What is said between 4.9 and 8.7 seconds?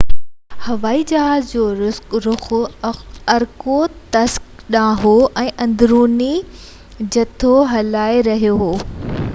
هو ۽ اندروني جٿو هلائي رهيو